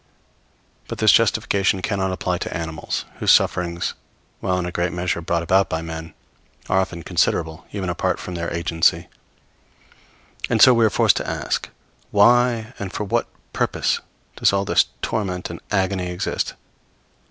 But 0.87 0.97
this 0.97 1.11
justification 1.11 1.83
cannot 1.83 2.11
apply 2.11 2.39
to 2.39 2.57
animals, 2.57 3.05
whose 3.19 3.29
sufferings, 3.31 3.93
while 4.39 4.57
in 4.57 4.65
a 4.65 4.71
great 4.71 4.91
measure 4.91 5.21
brought 5.21 5.43
about 5.43 5.69
by 5.69 5.83
men, 5.83 6.15
are 6.67 6.79
often 6.79 7.03
considerable 7.03 7.67
even 7.71 7.87
apart 7.87 8.19
from 8.19 8.33
their 8.33 8.51
agency. 8.51 9.09
And 10.49 10.59
so 10.59 10.73
we 10.73 10.83
are 10.85 10.89
forced 10.89 11.17
to 11.17 11.29
ask, 11.29 11.69
Why 12.09 12.73
and 12.79 12.91
for 12.91 13.03
what 13.03 13.27
purpose 13.53 13.99
does 14.37 14.51
all 14.51 14.65
this 14.65 14.87
torment 15.03 15.51
and 15.51 15.59
agony 15.71 16.09
exist? 16.09 16.55